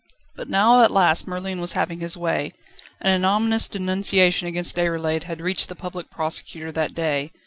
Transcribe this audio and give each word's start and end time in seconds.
But 0.35 0.49
now 0.49 0.81
at 0.81 0.89
last 0.89 1.27
Merlin 1.27 1.61
was 1.61 1.73
having 1.73 1.99
his 1.99 2.17
way. 2.17 2.55
An 3.01 3.11
anonymous 3.13 3.67
denunciation 3.67 4.47
against 4.47 4.75
Déroulède 4.75 5.25
had 5.29 5.39
reached 5.41 5.69
the 5.69 5.75
Public 5.75 6.09
Prosecutor 6.09 6.71
that 6.71 6.95
day. 6.95 7.31